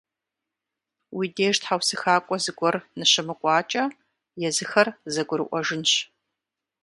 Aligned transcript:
Уи 1.15 1.25
деж 1.35 1.55
тхьэусыхакӏуэ 1.61 2.37
зыгуэр 2.43 2.75
ныщымыкӏуакӏэ, 2.97 3.83
езыхэр 4.47 4.87
зэгурыӏуэжынщ. 5.13 5.91